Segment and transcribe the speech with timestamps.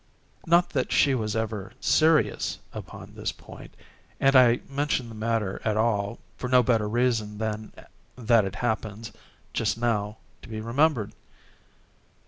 [0.47, 6.17] Not that she was ever serious upon this point—and I mention the matter at all
[6.37, 7.71] for no better reason than
[8.15, 9.11] that it happens,
[9.53, 11.11] just now, to be remembered.